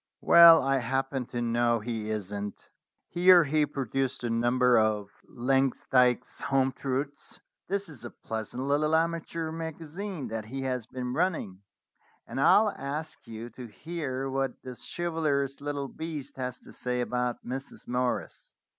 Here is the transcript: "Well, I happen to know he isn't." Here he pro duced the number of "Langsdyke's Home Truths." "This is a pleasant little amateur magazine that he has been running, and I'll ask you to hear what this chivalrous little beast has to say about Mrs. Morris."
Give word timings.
"Well, 0.21 0.63
I 0.63 0.77
happen 0.79 1.27
to 1.27 1.43
know 1.43 1.79
he 1.79 2.09
isn't." 2.09 2.55
Here 3.07 3.43
he 3.43 3.67
pro 3.67 3.85
duced 3.85 4.21
the 4.21 4.31
number 4.31 4.75
of 4.75 5.11
"Langsdyke's 5.29 6.41
Home 6.41 6.71
Truths." 6.71 7.39
"This 7.67 7.87
is 7.87 8.03
a 8.03 8.09
pleasant 8.09 8.63
little 8.63 8.95
amateur 8.95 9.51
magazine 9.51 10.27
that 10.29 10.45
he 10.45 10.63
has 10.63 10.87
been 10.87 11.13
running, 11.13 11.61
and 12.25 12.41
I'll 12.41 12.71
ask 12.71 13.27
you 13.27 13.51
to 13.51 13.67
hear 13.67 14.27
what 14.27 14.63
this 14.63 14.83
chivalrous 14.91 15.61
little 15.61 15.87
beast 15.87 16.35
has 16.37 16.57
to 16.61 16.73
say 16.73 17.01
about 17.01 17.45
Mrs. 17.45 17.87
Morris." 17.87 18.55